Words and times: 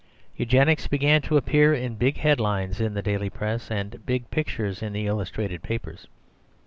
Eugenics 0.35 0.87
began 0.87 1.21
to 1.21 1.37
appear 1.37 1.75
in 1.75 1.93
big 1.93 2.17
headlines 2.17 2.81
in 2.81 2.95
the 2.95 3.03
daily 3.03 3.29
Press, 3.29 3.69
and 3.69 4.03
big 4.03 4.27
pictures 4.31 4.81
in 4.81 4.93
the 4.93 5.05
illustrated 5.05 5.61
papers. 5.61 6.07